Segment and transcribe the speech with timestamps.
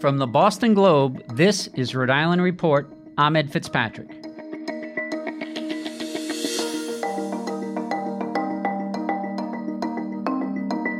[0.00, 2.88] From the Boston Globe, this is Rhode Island Report.
[3.16, 4.08] I'm Ed Fitzpatrick.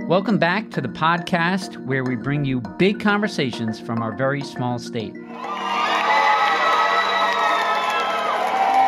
[0.08, 4.80] Welcome back to the podcast where we bring you big conversations from our very small
[4.80, 5.14] state.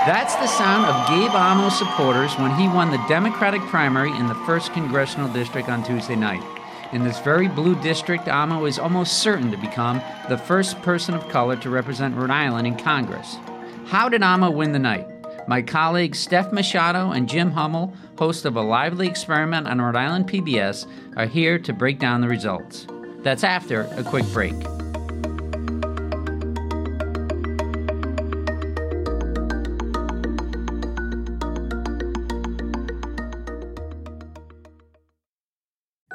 [0.07, 4.35] That's the sound of Gabe Amo's supporters when he won the Democratic primary in the
[4.35, 6.43] 1st Congressional District on Tuesday night.
[6.93, 11.29] In this very blue district, Amo is almost certain to become the first person of
[11.29, 13.37] color to represent Rhode Island in Congress.
[13.87, 15.07] How did Amo win the night?
[15.47, 20.29] My colleagues Steph Machado and Jim Hummel, host of a lively experiment on Rhode Island
[20.29, 22.89] PBS, are here to break down the results.
[23.23, 24.57] That's after a quick break.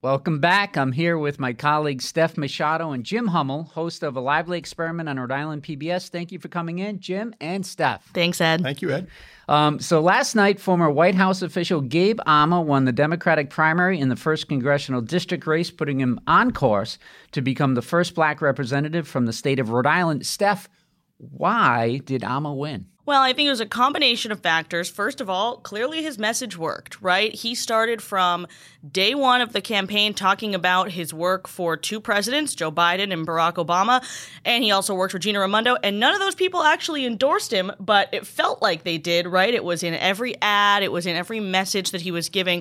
[0.00, 0.76] Welcome back.
[0.76, 5.08] I'm here with my colleagues Steph Machado and Jim Hummel, host of a lively experiment
[5.08, 6.08] on Rhode Island PBS.
[6.08, 8.08] Thank you for coming in, Jim and Steph.
[8.14, 8.62] Thanks, Ed.
[8.62, 9.08] Thank you, Ed.
[9.48, 14.08] Um, so last night, former White House official Gabe Amo won the Democratic primary in
[14.08, 17.00] the first congressional district race, putting him on course
[17.32, 20.24] to become the first black representative from the state of Rhode Island.
[20.24, 20.68] Steph,
[21.16, 22.86] why did Amo win?
[23.08, 24.90] Well, I think it was a combination of factors.
[24.90, 27.34] First of all, clearly his message worked, right?
[27.34, 28.46] He started from
[28.92, 33.26] day one of the campaign talking about his work for two presidents, Joe Biden and
[33.26, 34.04] Barack Obama,
[34.44, 37.72] and he also worked for Gina Raimondo, and none of those people actually endorsed him,
[37.80, 39.54] but it felt like they did, right?
[39.54, 42.60] It was in every ad, it was in every message that he was giving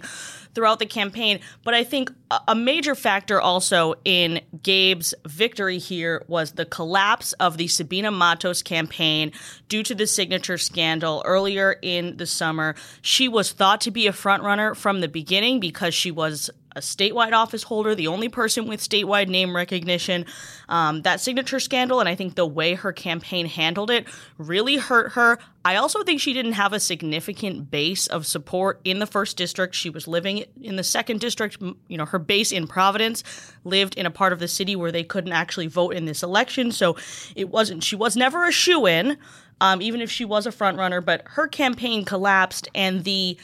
[0.56, 1.42] throughout the campaign.
[1.64, 2.10] But I think
[2.48, 8.64] a major factor also in Gabe's victory here was the collapse of the Sabina Matos
[8.64, 9.34] campaign
[9.68, 12.76] due to the signature scandal earlier in the summer.
[13.02, 17.34] She was thought to be a frontrunner from the beginning because she was a statewide
[17.34, 20.26] office holder, the only person with statewide name recognition.
[20.70, 24.08] Um, that signature scandal, and I think the way her campaign handled it,
[24.38, 25.40] really hurt her.
[25.66, 29.76] I also think she didn't have a significant base of support in the first district.
[29.76, 31.58] She was living in the second district.
[31.60, 33.24] You know, her base in Providence
[33.64, 36.72] lived in a part of the city where they couldn't actually vote in this election.
[36.72, 36.96] So
[37.36, 39.18] it wasn't, she was never a shoe in,
[39.60, 43.38] um, even if she was a front runner, but her campaign collapsed and the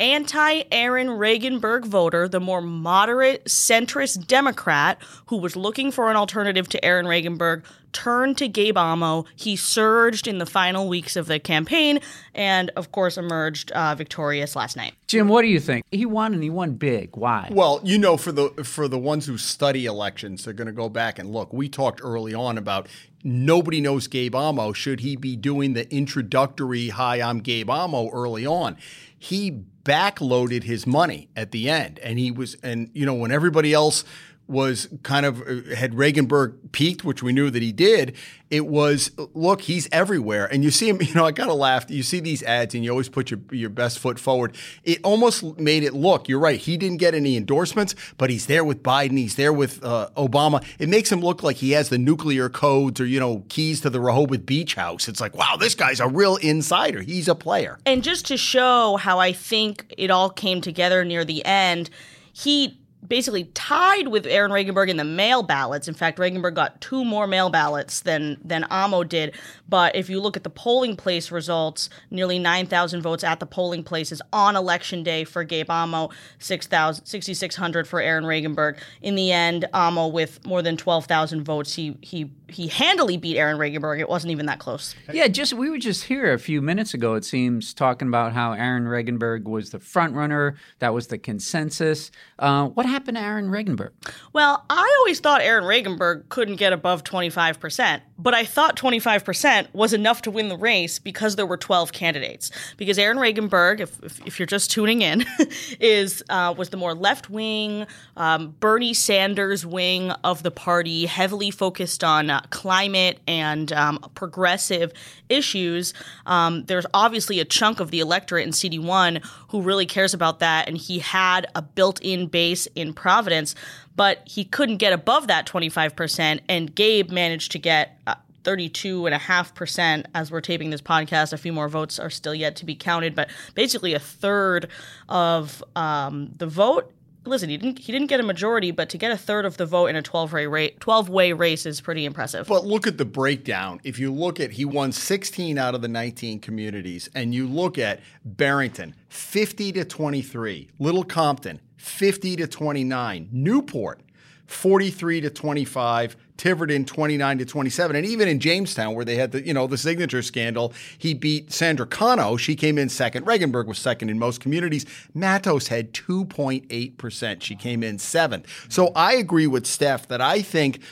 [0.00, 6.68] anti Aaron Regunberg voter, the more moderate centrist Democrat who was looking for an alternative
[6.70, 9.24] to Aaron Regunberg, turned to Gabe Amo.
[9.34, 12.00] He surged in the final weeks of the campaign
[12.34, 14.94] and, of course, emerged uh, victorious last night.
[15.06, 15.84] Jim, what do you think?
[15.90, 17.16] He won and he won big.
[17.16, 17.48] Why?
[17.50, 20.88] Well, you know, for the for the ones who study elections, they're going to go
[20.88, 21.52] back and look.
[21.52, 22.88] We talked early on about
[23.24, 24.72] nobody knows Gabe Amo.
[24.72, 28.76] Should he be doing the introductory "Hi, I'm Gabe Amo" early on?
[29.18, 33.72] He backloaded his money at the end, and he was, and you know, when everybody
[33.72, 34.04] else
[34.48, 38.16] was kind of uh, had Regunberg peaked, which we knew that he did.
[38.50, 40.98] It was look, he's everywhere, and you see him.
[41.08, 41.90] You know, I gotta laugh.
[41.90, 44.54] You see these ads, and you always put your your best foot forward.
[44.84, 46.28] It almost made it look.
[46.28, 46.60] You're right.
[46.60, 49.16] He didn't get any endorsements, but he's there with Biden.
[49.16, 50.62] He's there with uh, Obama.
[50.78, 53.90] It makes him look like he has the nuclear codes or you know keys to
[53.90, 55.08] the Rehoboth Beach House.
[55.08, 57.00] It's like, wow, this guy's a real insider.
[57.00, 57.78] He's a player.
[57.86, 61.88] And just to show how I think it all came together near the end,
[62.32, 65.88] he basically tied with Aaron Regunberg in the mail ballots.
[65.88, 69.34] In fact, Regunberg got two more mail ballots than than Amo did.
[69.68, 73.84] But if you look at the polling place results, nearly 9,000 votes at the polling
[73.84, 78.78] places on election day for Gabe Amo, 6,600 for Aaron Regunberg.
[79.02, 83.58] In the end, Amo with more than 12,000 votes, he he he handily beat Aaron
[83.58, 84.00] Regunberg.
[84.00, 84.94] It wasn't even that close.
[85.12, 87.14] Yeah, just we were just here a few minutes ago.
[87.14, 90.56] It seems talking about how Aaron Regunberg was the front runner.
[90.78, 92.10] That was the consensus.
[92.38, 93.90] Uh, what happened to Aaron Regunberg?
[94.32, 99.92] Well, I always thought Aaron Regunberg couldn't get above 25%, but I thought 25% was
[99.92, 102.50] enough to win the race because there were 12 candidates.
[102.76, 105.24] Because Aaron Regunberg, if, if, if you're just tuning in,
[105.80, 107.86] is uh, was the more left wing,
[108.16, 114.92] um, Bernie Sanders wing of the party, heavily focused on uh, climate and um, progressive
[115.28, 115.94] issues.
[116.26, 120.68] Um, there's obviously a chunk of the electorate in CD1 who really cares about that,
[120.68, 123.54] and he had a built in base in Providence,
[123.96, 127.98] but he couldn't get above that 25%, and Gabe managed to get.
[128.06, 128.14] Uh,
[128.44, 131.34] 32.5% as we're taping this podcast.
[131.34, 134.68] A few more votes are still yet to be counted, but basically a third
[135.06, 136.90] of um, the vote
[137.24, 139.66] listen, he didn't he didn't get a majority, but to get a third of the
[139.66, 142.46] vote in a 12 way race, 12 way race is pretty impressive.
[142.46, 143.80] But look at the breakdown.
[143.84, 147.78] If you look at he won 16 out of the 19 communities and you look
[147.78, 154.00] at Barrington 50 to 23, Little Compton 50 to 29, Newport
[154.46, 157.94] 43 to 25, Tiverton 29 to 27.
[157.94, 161.52] And even in Jamestown, where they had the, you know, the signature scandal, he beat
[161.52, 162.36] Sandra Cano.
[162.36, 163.26] She came in second.
[163.26, 164.86] Regunberg was second in most communities.
[165.12, 167.42] Matos had 2.8%.
[167.42, 168.46] She came in seventh.
[168.70, 170.80] So I agree with Steph that I think–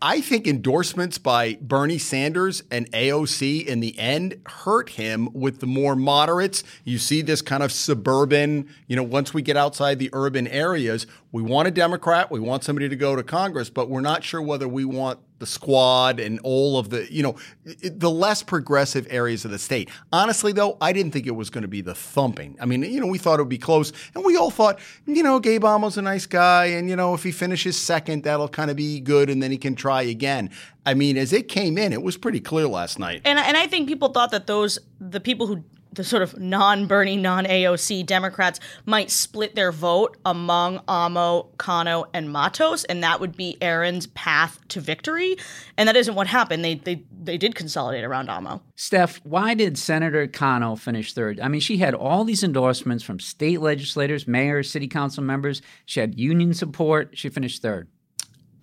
[0.00, 5.66] I think endorsements by Bernie Sanders and AOC in the end hurt him with the
[5.66, 6.62] more moderates.
[6.84, 11.06] You see this kind of suburban, you know, once we get outside the urban areas,
[11.32, 14.40] we want a Democrat, we want somebody to go to Congress, but we're not sure
[14.40, 17.34] whether we want the squad and all of the, you know,
[17.82, 19.90] the less progressive areas of the state.
[20.12, 22.56] Honestly, though, I didn't think it was going to be the thumping.
[22.60, 25.24] I mean, you know, we thought it would be close, and we all thought, you
[25.24, 28.70] know, Gabe Amo's a nice guy, and, you know, if he finishes second, that'll kind
[28.70, 30.48] of be good, and then he can try again.
[30.86, 33.22] I mean, as it came in, it was pretty clear last night.
[33.24, 36.86] And, and I think people thought that those, the people who the sort of non
[36.86, 43.20] Bernie, non AOC Democrats might split their vote among Amo, Cano, and Matos, and that
[43.20, 45.36] would be Aaron's path to victory.
[45.76, 46.64] And that isn't what happened.
[46.64, 48.62] They they they did consolidate around Amo.
[48.76, 51.40] Steph, why did Senator Cano finish third?
[51.40, 55.62] I mean, she had all these endorsements from state legislators, mayors, city council members.
[55.86, 57.10] She had union support.
[57.12, 57.88] She finished third.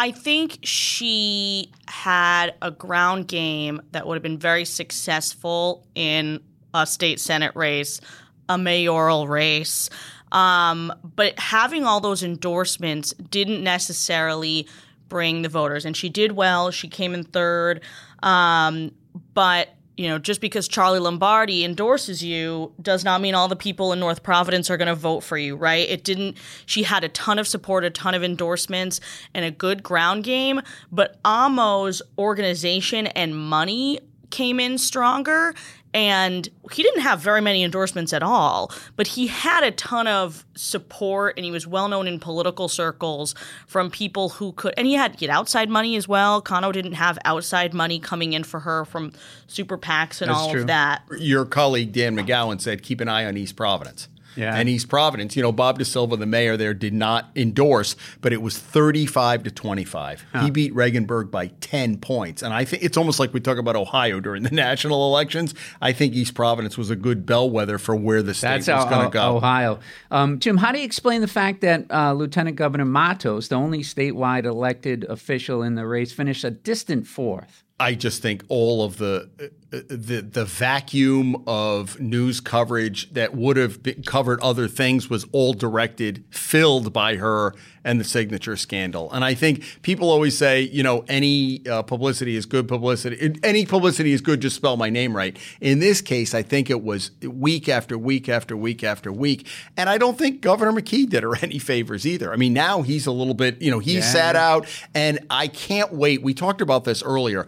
[0.01, 6.39] I think she had a ground game that would have been very successful in
[6.73, 8.01] a state senate race,
[8.47, 9.89] a mayoral race.
[10.31, 14.67] Um, but having all those endorsements didn't necessarily
[15.07, 15.85] bring the voters.
[15.85, 16.71] And she did well.
[16.71, 17.81] She came in third.
[18.21, 18.91] Um,
[19.33, 23.91] but you know, just because Charlie Lombardi endorses you does not mean all the people
[23.91, 25.89] in North Providence are going to vote for you, right?
[25.89, 26.37] It didn't.
[26.65, 29.01] She had a ton of support, a ton of endorsements,
[29.33, 30.61] and a good ground game.
[30.89, 33.99] But Amo's organization and money
[34.29, 35.53] came in stronger
[35.93, 40.45] and he didn't have very many endorsements at all, but he had a ton of
[40.55, 43.33] support and he was well known in political circles
[43.65, 46.41] from people who could and he had get outside money as well.
[46.41, 49.11] Cano didn't have outside money coming in for her from
[49.47, 50.61] super PACs and That's all true.
[50.61, 51.01] of that.
[51.17, 54.07] Your colleague Dan McGowan said, keep an eye on East Providence.
[54.39, 54.55] Yeah.
[54.55, 58.41] And East Providence, you know, Bob DaSilva, the mayor there, did not endorse, but it
[58.41, 60.25] was 35 to 25.
[60.41, 62.41] He beat Regunberg by 10 points.
[62.41, 65.53] And I think it's almost like we talk about Ohio during the national elections.
[65.81, 69.05] I think East Providence was a good bellwether for where the state That's was going
[69.05, 69.37] to go.
[69.37, 69.79] Ohio.
[70.11, 73.79] Um, Jim, how do you explain the fact that uh, Lieutenant Governor Matos, the only
[73.79, 77.63] statewide elected official in the race, finished a distant fourth?
[77.79, 79.29] I just think all of the
[79.71, 85.53] the the vacuum of news coverage that would have been covered other things was all
[85.53, 87.53] directed, filled by her
[87.85, 89.09] and the signature scandal.
[89.13, 93.39] And I think people always say, you know, any uh, publicity is good publicity.
[93.41, 94.41] Any publicity is good.
[94.41, 95.37] Just spell my name right.
[95.61, 99.87] In this case, I think it was week after week after week after week, and
[99.89, 102.33] I don't think Governor McKee did her any favors either.
[102.33, 104.01] I mean, now he's a little bit, you know, he Yeah.
[104.01, 106.21] sat out, and I can't wait.
[106.23, 107.47] We talked about this earlier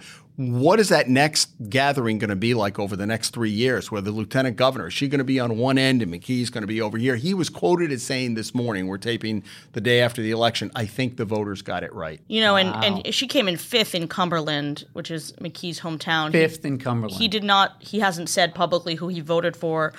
[0.50, 4.02] what is that next gathering going to be like over the next three years where
[4.02, 6.68] the lieutenant governor is she going to be on one end and mckee's going to
[6.68, 9.44] be over here he was quoted as saying this morning we're taping
[9.74, 12.70] the day after the election i think the voters got it right You know, and,
[12.84, 16.28] and she came in fifth in Cumberland, which is McKee's hometown.
[16.28, 17.18] He- Fifth in Cumberland.
[17.20, 17.76] He did not.
[17.80, 19.94] He hasn't said publicly who he voted for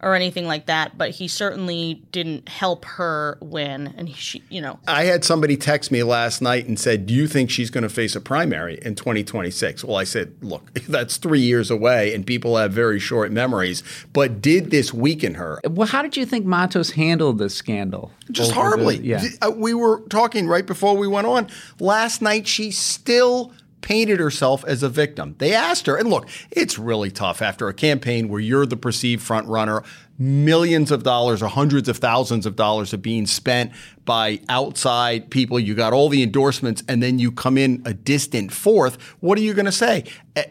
[0.00, 3.92] or anything like that, but he certainly didn't help her win.
[3.96, 7.26] And she, you know, I had somebody text me last night and said, "Do you
[7.26, 11.40] think she's going to face a primary in 2026?" Well, I said, "Look, that's three
[11.40, 15.60] years away, and people have very short memories." But did this weaken her?
[15.68, 18.12] Well, how did you think Matos handled the scandal?
[18.30, 18.98] Just horribly.
[18.98, 19.24] the- yeah.
[19.42, 21.48] Uh, We were talking right before we went on.
[21.80, 25.34] Last night, she still painted herself as a victim.
[25.38, 29.22] They asked her, and look, it's really tough after a campaign where you're the perceived
[29.22, 29.82] front runner.
[30.20, 33.70] Millions of dollars or hundreds of thousands of dollars are being spent
[34.04, 35.60] by outside people.
[35.60, 39.00] You got all the endorsements, and then you come in a distant fourth.
[39.20, 40.04] What are you going to say?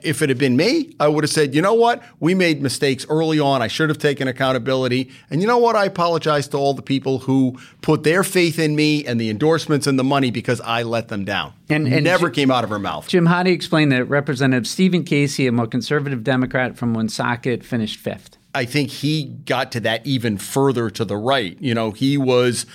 [0.04, 2.02] If it had been me, I would have said, you know what?
[2.22, 3.62] We made mistakes early on.
[3.62, 5.12] I should have taken accountability.
[5.30, 5.76] And you know what?
[5.76, 9.86] I apologize to all the people who put their faith in me and the endorsements
[9.86, 11.54] and the money because I let them down.
[11.68, 13.08] And- and never Ji- came out of her mouth.
[13.10, 17.66] Jim, how do you explain that Representative Stephen Casey, a more conservative Democrat from Woonsocket,
[17.66, 18.37] finished fifth?
[18.58, 21.56] I think he got to that even further to the right.
[21.62, 22.66] You know, he was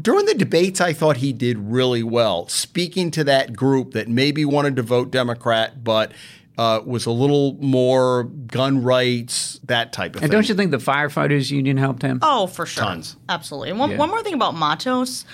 [0.00, 0.80] during the debates.
[0.80, 5.10] I thought he did really well, speaking to that group that maybe wanted to vote
[5.10, 6.12] Democrat, but
[6.58, 10.22] uh, was a little more gun rights, that type of And thing.
[10.24, 12.20] And don't you think the firefighters union helped him?
[12.22, 12.84] Oh, for sure.
[12.84, 13.16] Tons.
[13.28, 13.70] Absolutely.
[13.70, 13.98] And one, Yeah.
[13.98, 15.24] one more thing about Matos.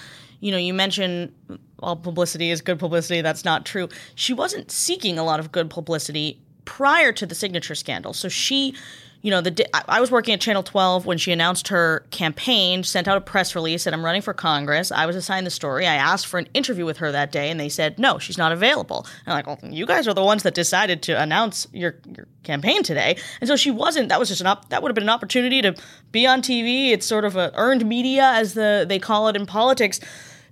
[0.41, 1.33] You know, you mentioned
[1.79, 3.21] all publicity is good publicity.
[3.21, 3.89] That's not true.
[4.15, 8.13] She wasn't seeking a lot of good publicity prior to the signature scandal.
[8.13, 8.75] So she,
[9.23, 13.07] you know, the I was working at Channel 12 when she announced her campaign, sent
[13.07, 14.91] out a press release, said I'm running for Congress.
[14.91, 15.87] I was assigned the story.
[15.87, 18.51] I asked for an interview with her that day, and they said no, she's not
[18.51, 19.07] available.
[19.25, 22.27] And I'm like, well, you guys are the ones that decided to announce your your
[22.43, 24.09] campaign today, and so she wasn't.
[24.09, 25.77] That was just an op- that would have been an opportunity to
[26.11, 26.91] be on TV.
[26.91, 30.01] It's sort of a earned media, as the they call it in politics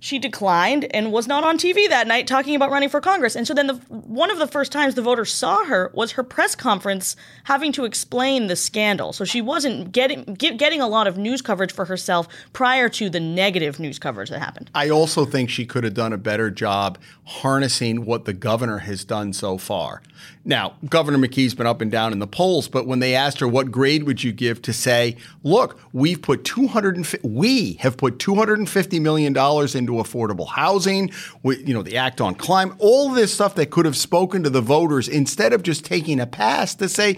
[0.01, 3.35] she declined and was not on TV that night talking about running for Congress.
[3.35, 6.23] And so then the one of the first times the voters saw her was her
[6.23, 9.13] press conference having to explain the scandal.
[9.13, 13.11] So she wasn't getting get, getting a lot of news coverage for herself prior to
[13.11, 14.71] the negative news coverage that happened.
[14.73, 19.05] I also think she could have done a better job harnessing what the governor has
[19.05, 20.01] done so far.
[20.43, 23.47] Now, Governor McKee's been up and down in the polls, but when they asked her
[23.47, 28.99] what grade would you give to say, look, we've put 250 we have put 250
[28.99, 31.11] million dollars into affordable housing,
[31.43, 34.49] we, you know, the act on climate, all this stuff that could have spoken to
[34.49, 37.17] the voters instead of just taking a pass to say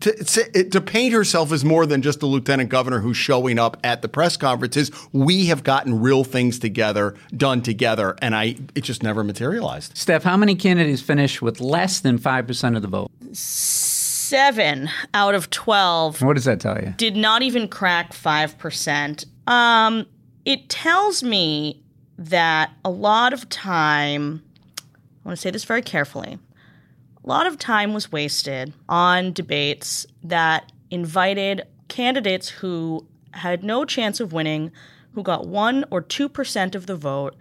[0.00, 4.02] to, to paint herself as more than just a lieutenant governor who's showing up at
[4.02, 4.90] the press conferences.
[5.12, 9.96] We have gotten real things together, done together, and I it just never materialized.
[9.96, 13.10] Steph, how many candidates finished with less than 5% of the vote?
[13.32, 16.92] Seven out of twelve What does that tell you?
[16.96, 19.24] did not even crack 5%.
[19.46, 20.06] Um,
[20.44, 21.82] it tells me
[22.18, 24.42] that a lot of time,
[24.78, 26.38] I want to say this very carefully,
[27.24, 34.18] a lot of time was wasted on debates that invited candidates who had no chance
[34.20, 34.72] of winning,
[35.12, 37.36] who got 1 or 2% of the vote.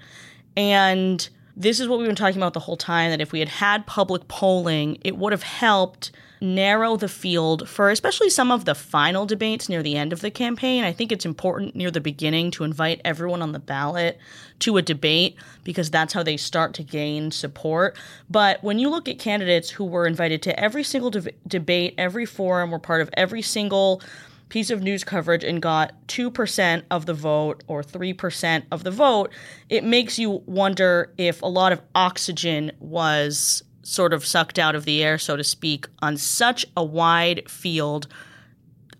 [0.55, 3.49] And this is what we've been talking about the whole time that if we had
[3.49, 8.75] had public polling, it would have helped narrow the field for especially some of the
[8.75, 10.83] final debates near the end of the campaign.
[10.83, 14.19] I think it's important near the beginning to invite everyone on the ballot
[14.59, 17.97] to a debate because that's how they start to gain support.
[18.29, 22.27] But when you look at candidates who were invited to every single de- debate, every
[22.27, 24.03] forum, were part of every single
[24.49, 29.31] piece of news coverage and got 2% of the vote or 3% of the vote,
[29.69, 34.85] it makes you wonder if a lot of oxygen was sort of sucked out of
[34.85, 38.07] the air, so to speak, on such a wide field.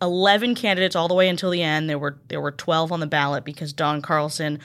[0.02, 1.90] 11 candidates all the way until the end.
[1.90, 4.60] There were there were 12 on the ballot because Don Carlson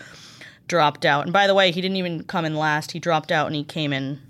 [0.68, 1.24] dropped out.
[1.24, 2.92] And by the way, he didn't even come in last.
[2.92, 4.20] He dropped out and he came in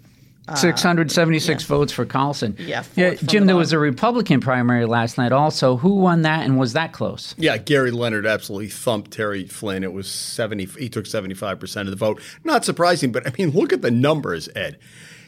[0.49, 2.57] Uh, 676 votes for Carlson.
[2.59, 5.77] Yeah, fourth yeah Jim, the there was a Republican primary last night also.
[5.77, 7.35] Who won that and was that close?
[7.39, 9.85] Yeah, Gary Leonard absolutely thumped Terri Flynn.
[9.85, 12.21] It was 70 he took 75% of the vote.
[12.43, 14.79] Not surprising, but I mean, look at the numbers, Ed.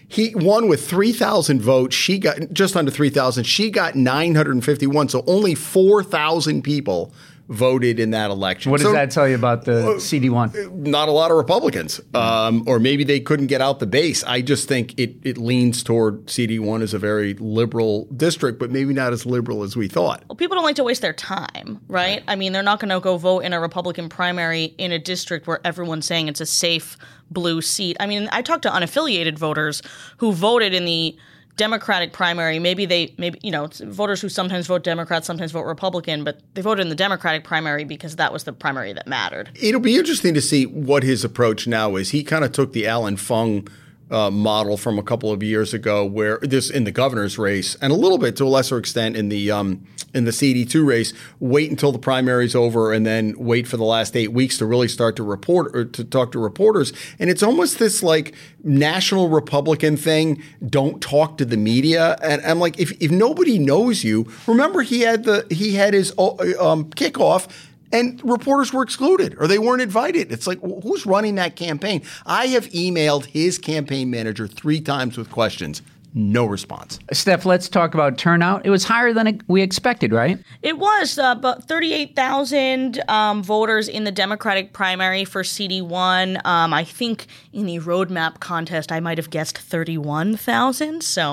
[0.09, 1.95] He won with 3,000 votes.
[1.95, 3.45] She got just under 3,000.
[3.45, 5.09] She got 951.
[5.09, 7.13] So only 4,000 people
[7.49, 8.71] voted in that election.
[8.73, 10.53] What does So- that tell you about the CD1?
[10.87, 14.25] not a lot of Republicans, um, or maybe they couldn't get out the base.
[14.25, 18.95] I just think it, it leans toward CD1 as a very liberal district, but maybe
[18.95, 20.23] not as liberal as we thought.
[20.29, 22.23] Well, people don't like to waste their time, right?
[22.27, 25.47] I mean, they're not going to go vote in a Republican primary in a district
[25.47, 26.97] where everyone's saying it's a safe
[27.31, 27.97] blue seat.
[28.01, 29.83] I mean, I talked to unaffiliated voters
[30.19, 31.17] who voted in the
[31.57, 32.59] Democratic primary.
[32.59, 36.63] Maybe they, maybe, you know, voters who sometimes vote Democrat, sometimes vote Republican, but they
[36.63, 39.51] voted in the Democratic primary because that was the primary that mattered.
[39.61, 42.11] It'll be interesting to see what his approach now is.
[42.11, 43.69] He kind of took the Allan Fung
[44.11, 47.93] uh, model from a couple of years ago, where this in the governor's race, and
[47.93, 51.71] a little bit to a lesser extent in the um, in the CD2 race, wait
[51.71, 55.17] until the primary's over and then wait for the last eight weeks to really start
[55.17, 56.93] to report or to talk to reporters.
[57.19, 60.43] And it's almost this like national Republican thing.
[60.67, 62.17] Don't talk to the media.
[62.23, 66.13] And I'm like, if, if nobody knows you, remember he had the he had his
[66.17, 66.31] uh,
[66.61, 67.49] um, kickoff
[67.93, 70.33] and reporters were excluded or they weren't invited.
[70.33, 72.03] It's like, who's running that campaign?
[72.27, 75.81] I have emailed his campaign manager three times with questions
[76.15, 77.01] no response.
[77.13, 78.65] Steph, let's talk about turnout.
[78.65, 80.39] It was higher than we expected, right?
[80.63, 86.45] It was uh, about 38,000 um, voters in the Democratic primary for CD1.
[86.47, 91.03] Um, I think in the roadmap contest, I might have guessed 31,000.
[91.03, 91.33] So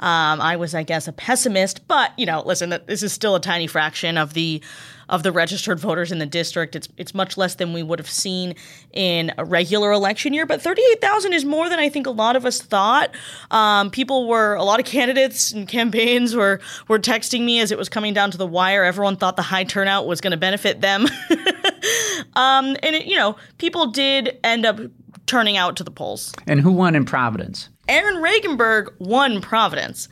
[0.00, 1.88] um, I was, I guess, a pessimist.
[1.88, 4.62] But, you know, listen, this is still a tiny fraction of the
[5.08, 6.76] of the registered voters in the district.
[6.76, 8.54] It's it's much less than we would have seen
[8.92, 12.44] in a regular election year, but 38,000 is more than I think a lot of
[12.44, 13.10] us thought.
[13.50, 17.78] Um, people were a lot of candidates and campaigns were were texting me as it
[17.78, 18.84] was coming down to the wire.
[18.84, 21.06] Everyone thought the high turnout was going to benefit them,
[22.34, 24.78] um, and it, you know people did end up
[25.26, 26.32] turning out to the polls.
[26.46, 27.68] And who won in Providence?
[27.88, 30.08] Aaron Regunberg won Providence,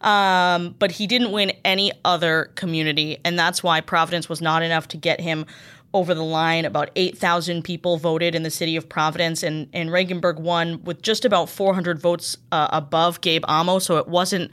[0.00, 4.88] um, but he didn't win any other community, and that's why Providence was not enough
[4.88, 5.46] to get him
[5.94, 6.64] over the line.
[6.64, 11.24] About 8,000 people voted in the city of Providence, and, and Regunberg won with just
[11.24, 14.50] about 400 votes uh, above Gabe Amo, so it wasn't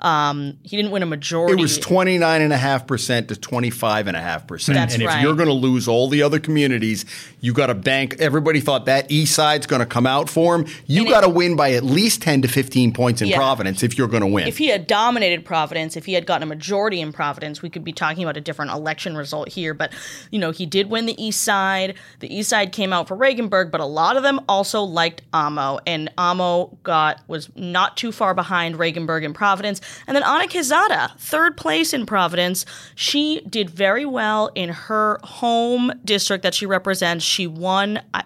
[0.00, 1.54] um, he didn't win a majority.
[1.54, 4.66] It was 29.5% to 25.5%.
[4.66, 5.22] That's and if right.
[5.22, 7.04] you're going to lose all the other communities,
[7.40, 8.16] you got to bank.
[8.20, 10.66] Everybody thought that east side's going to come out for him.
[10.86, 13.36] You got to win by at least 10 to 15 points in Yeah.
[13.38, 14.46] Providence if you're going to win.
[14.46, 17.84] if he had dominated Providence, if he had gotten a majority in Providence, we could
[17.84, 19.74] be talking about a different election result here.
[19.74, 19.92] But,
[20.30, 21.94] you know, he did win the East Side.
[22.20, 25.80] The East Side came out for Regunberg, but a lot of them also liked Amo.
[25.86, 29.80] And Amo got was not too far behind Regunberg in Providence.
[30.06, 32.64] And then Ana Quezada, third place in Providence.
[32.94, 37.24] She did very well in her home district that she represents.
[37.24, 38.00] She won.
[38.14, 38.24] I,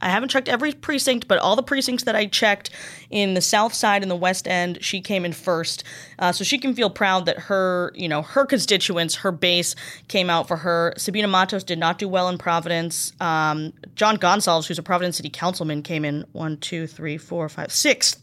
[0.00, 2.70] I haven't checked every precinct, but all the precincts that I checked
[3.10, 5.84] in the South Side and the West End, she came in first.
[6.18, 9.74] Uh, so she can feel proud that her, you know, her constituents, her base
[10.08, 10.94] came out for her.
[10.96, 13.12] Sabina Matos did not do well in Providence.
[13.20, 17.72] Um, John Goncalves, who's a Providence City Councilman, came in one, two, three, four, five,
[17.72, 18.20] sixth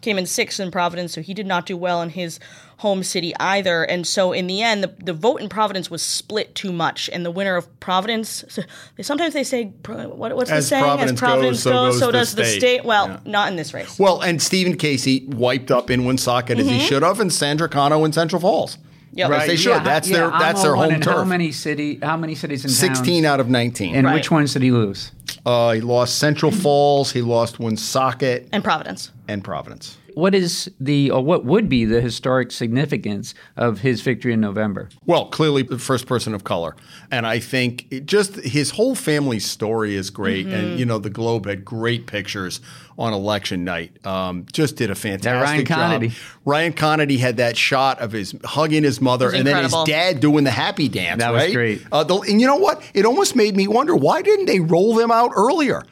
[0.00, 2.38] came in sixth in Providence, so he did not do well in his
[2.78, 3.84] home city either.
[3.84, 7.24] And so in the end, the, the vote in Providence was split too much, and
[7.24, 8.44] the winner of Providence.
[8.48, 8.62] So
[9.02, 10.84] sometimes they say, what, what's As the saying?
[10.84, 12.58] Providence As Providence goes, so goes, goes so the does the state.
[12.60, 12.84] state.
[12.84, 13.18] Well, Yeah.
[13.26, 13.98] not in this race.
[13.98, 16.86] well, and Stephen Casey wiped up in Woonsocket as he Mm-hmm.
[16.86, 18.78] should have, and Sandra Cano in Central Falls.
[19.12, 19.30] Yep.
[19.32, 19.70] As they should.
[19.70, 21.98] Yeah, that's yeah, their that's their Amo won home in How many city?
[22.00, 23.26] How many cities and 16 towns?
[23.32, 23.96] out of 19.
[23.96, 24.14] And Right.
[24.14, 25.10] which ones did he lose?
[25.46, 29.10] Uh, he lost Central Falls, he lost Woonsocket, and Providence.
[29.28, 29.96] and Providence.
[30.20, 34.90] What is the or what would be the historic significance of his victory in November?
[35.06, 36.76] Well, clearly the first person of color.
[37.10, 40.46] And I think it just his whole family's story is great.
[40.46, 40.54] Mm-hmm.
[40.54, 42.60] And, you know, the Globe had great pictures
[42.98, 44.04] on election night.
[44.06, 46.02] Um, just did a fantastic Ryan job.
[46.02, 46.34] Connedy.
[46.44, 49.86] Ryan Connedy had that shot of his hugging his mother and incredible.
[49.86, 51.20] then his dad doing the happy dance.
[51.20, 51.82] That was great.
[51.90, 52.82] Uh, the, and you know what?
[52.92, 55.82] It almost made me wonder why didn't they roll them out earlier?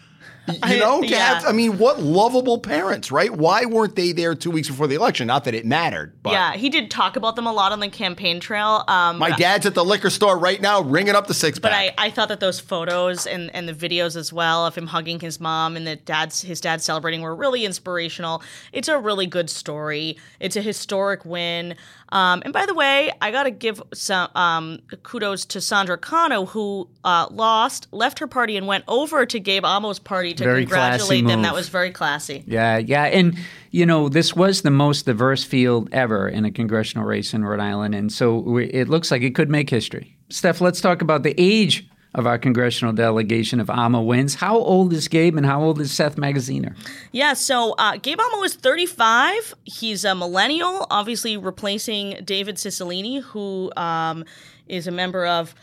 [0.68, 1.34] You I- know, to yeah.
[1.40, 3.30] have- I mean, what lovable parents, right?
[3.30, 5.26] Why weren't they there two weeks before the election?
[5.26, 7.88] Not that it mattered, but Yeah, he did talk about them a lot on the
[7.88, 8.84] campaign trail.
[8.88, 11.72] Um, my dad's at the liquor store right now, ringing up the six But.
[11.72, 15.20] I, I thought that those photos and, and the videos as well of him hugging
[15.20, 18.42] his mom and the dad's his dad celebrating were really inspirational.
[18.72, 20.16] It's a really good story.
[20.40, 21.76] It's a historic win.
[22.10, 26.46] Um, and by the way, I got to give some um, kudos to Sandra Cano
[26.46, 30.62] who uh, lost, left her party, and went over to Gabe Amo's party to Very
[30.62, 31.42] congratulate them.
[31.42, 32.44] That was very classy.
[32.46, 33.36] Yeah, yeah, and
[33.70, 37.60] you know this was the most diverse field ever in a congressional race in Rhode
[37.60, 40.16] Island, and so we- it looks like it could make history.
[40.30, 41.88] Steph, let's talk about the age
[42.18, 44.34] of our congressional delegation if Amo wins.
[44.34, 46.76] How old is Gabe, and how old is Seth Magaziner?
[47.12, 49.54] Yeah, so uh, Gabe Amo is 35.
[49.64, 54.24] He's a millennial, obviously replacing David Cicilline, who um,
[54.66, 55.54] is a member of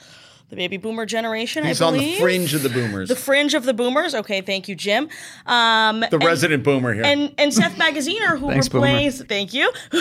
[0.49, 3.09] the baby boomer generation, He's I on the fringe of the boomers.
[3.09, 4.13] The fringe of the boomers.
[4.13, 5.09] Okay, thank you, Jim.
[5.45, 7.03] Um, the resident boomer here.
[7.03, 8.85] and and Seth Magaziner, who Thanks, Boomer.
[8.87, 9.71] replaced thank you,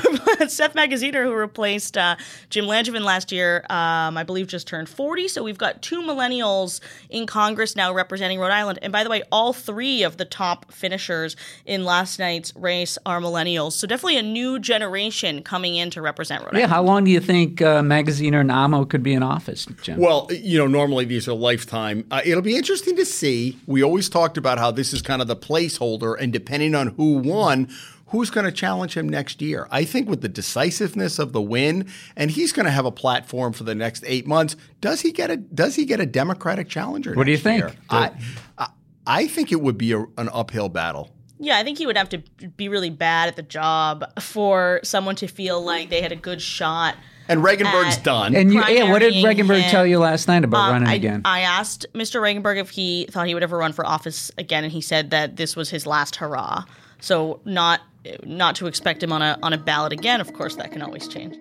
[0.49, 2.17] Seth Magaziner, who replaced uh,
[2.51, 5.29] Jim Langevin last year, um, I believe just turned forty.
[5.29, 6.81] So we've got two millennials
[7.11, 8.79] in Congress now representing Rhode Island.
[8.83, 13.21] And by the way, all three of the top finishers in last night's race are
[13.21, 13.73] millennials.
[13.73, 16.73] So definitely a new generation coming in to represent Rhode Yeah, Island.
[16.73, 19.99] how long do you think uh, Magaziner and Amo could be in office, Jim?
[19.99, 22.07] well, you know, normally these are lifetime.
[22.11, 23.59] Uh, it'll be interesting to see.
[23.67, 27.19] We always talked about how this is kind of the placeholder, and depending on who
[27.19, 27.69] won,
[28.09, 29.67] who's going to challenge him next year.
[29.71, 33.53] I think with the decisiveness of the win, and he's going to have a platform
[33.53, 34.57] for the next eight months.
[34.81, 37.15] Does he get a Does he get a Democratic challenger?
[37.15, 37.63] What do you think?
[37.63, 37.75] year?
[37.91, 38.13] I,
[38.59, 38.69] I
[39.07, 41.11] I think it would be a, an uphill battle.
[41.39, 42.19] Yeah, I think he would have to
[42.57, 46.41] be really bad at the job for someone to feel like they had a good
[46.41, 46.97] shot.
[47.29, 48.35] And Regunberg's done.
[48.35, 49.71] And you, yeah, what did primarying Regunberg him.
[49.71, 51.23] tell you last night about Um, running I, again?
[51.25, 52.21] I asked Mr.
[52.21, 55.37] Regunberg if he thought he would ever run for office again, and he said that
[55.37, 56.65] this was his last hurrah.
[57.01, 57.81] So not
[58.25, 60.21] not to expect him on a on a ballot again.
[60.21, 61.35] Of course, that can always change.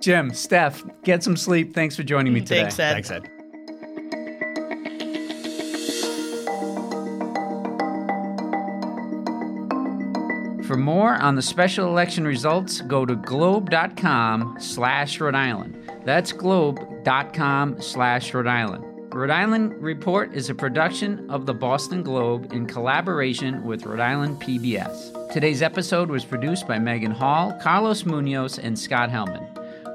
[0.00, 1.74] Jim, Steph, get some sleep.
[1.74, 2.62] Thanks for joining me today.
[2.62, 2.92] Thanks, Ed.
[2.94, 3.30] Thanks, Ed.
[10.70, 15.90] For more on the special election results, go to globe.com slash Rhode Island.
[16.04, 18.84] That's globe.com slash Rhode Island.
[19.12, 24.40] Rhode Island Report is a production of the Boston Globe in collaboration with Rhode Island
[24.40, 25.32] PBS.
[25.32, 29.44] Today's episode was produced by Megan Hall, Carlos Munoz, and Scott Hellman.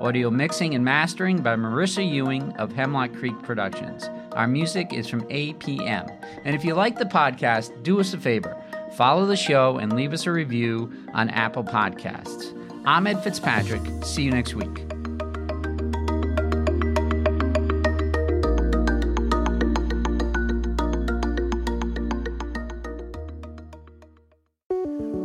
[0.01, 4.09] Audio mixing and mastering by Marissa Ewing of Hemlock Creek Productions.
[4.33, 6.13] Our music is from APM.
[6.43, 8.61] And if you like the podcast, do us a favor.
[8.95, 12.57] Follow the show and leave us a review on Apple Podcasts.
[12.85, 13.81] I'm Ed Fitzpatrick.
[14.05, 14.85] See you next week.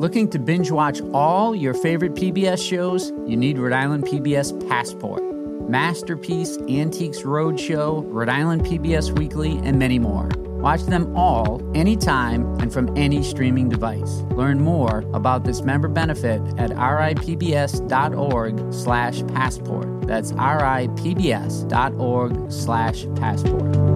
[0.01, 3.13] Looking to binge watch all your favorite PBS shows?
[3.25, 5.23] You need Rhode Island PBS Passport.
[5.69, 10.29] Masterpiece, Antiques Roadshow, Rhode Island PBS Weekly, and many more.
[10.61, 14.23] Watch them all anytime and from any streaming device.
[14.35, 17.41] Learn more about this member benefit at ripbs.org
[18.73, 20.07] slash passport.
[20.07, 20.93] That's ripbs.org
[22.53, 23.90] slash passport.